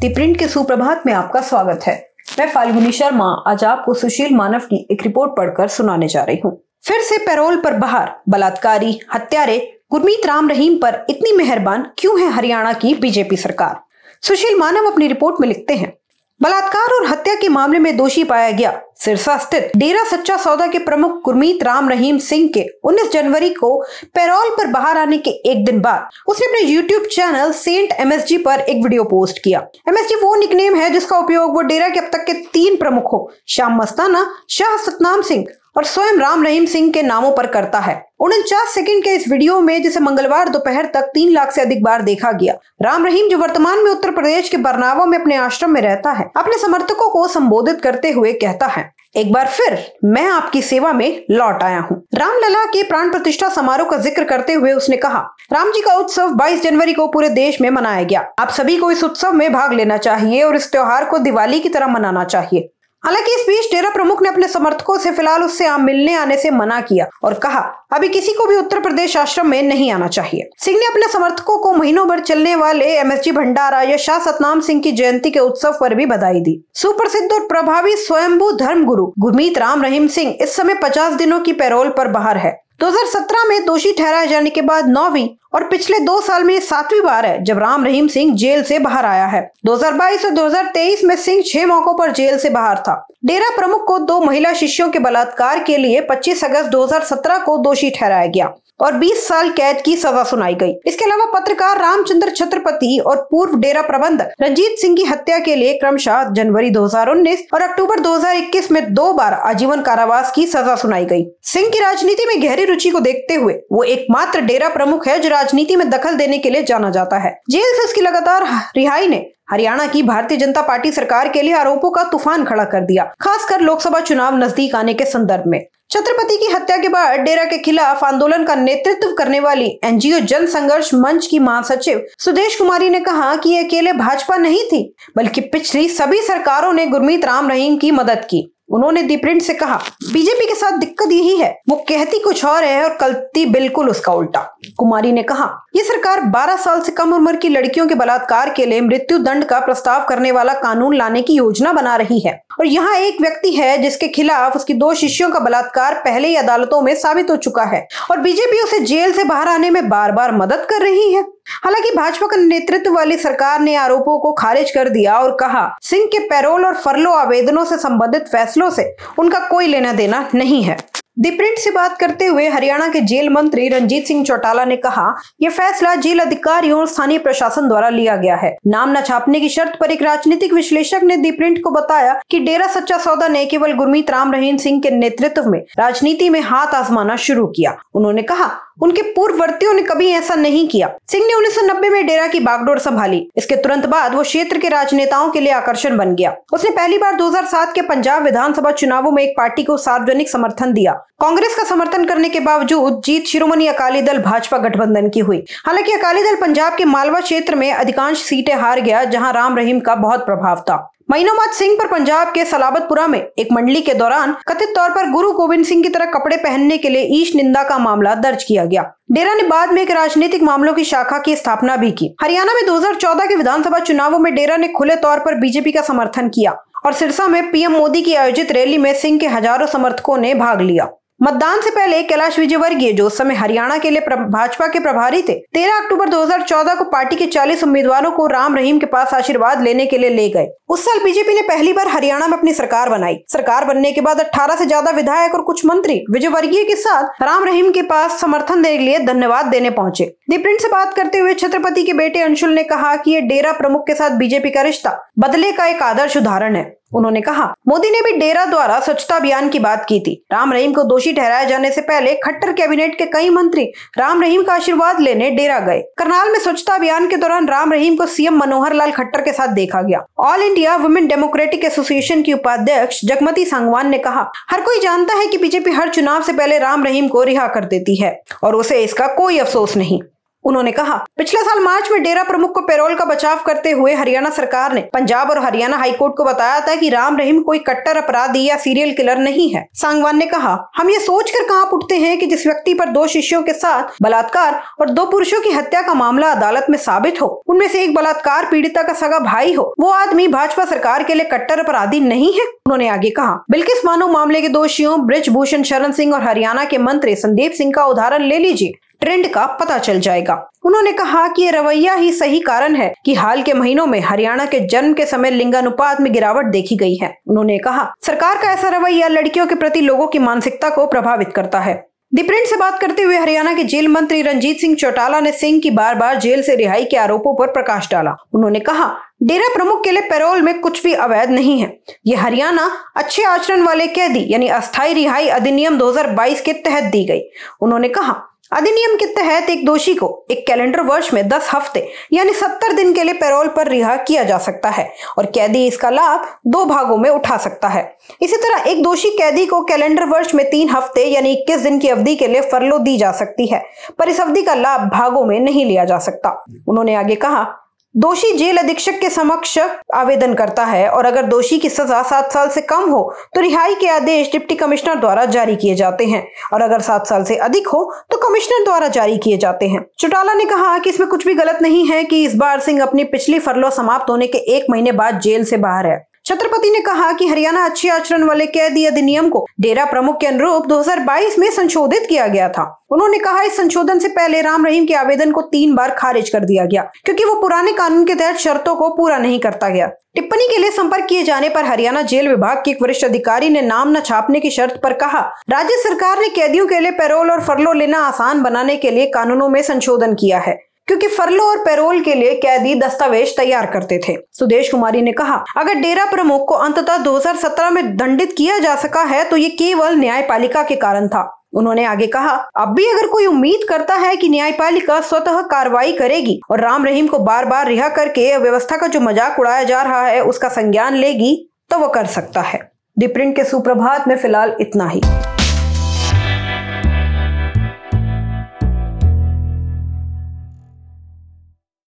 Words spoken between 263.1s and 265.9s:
मंत्री राम रहीम का आशीर्वाद लेने डेरा गए।